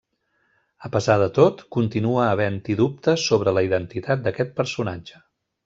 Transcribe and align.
A 0.87 0.89
pesar 0.95 1.17
de 1.23 1.27
tot, 1.35 1.61
continua 1.77 2.25
havent-hi 2.31 2.79
dubtes 2.81 3.29
sobre 3.33 3.55
la 3.59 3.65
identitat 3.71 4.25
d'aquest 4.27 4.59
personatge. 4.63 5.25